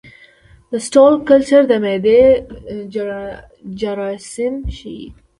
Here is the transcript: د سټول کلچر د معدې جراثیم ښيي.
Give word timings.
د 0.71 0.73
سټول 0.85 1.13
کلچر 1.29 1.61
د 1.67 1.73
معدې 1.83 2.21
جراثیم 3.79 4.55
ښيي. 4.75 5.05